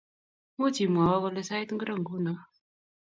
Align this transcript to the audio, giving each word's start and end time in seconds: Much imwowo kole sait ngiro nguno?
Much 0.59 0.77
imwowo 0.85 1.17
kole 1.23 1.41
sait 1.49 1.69
ngiro 1.73 1.93
nguno? 1.99 2.33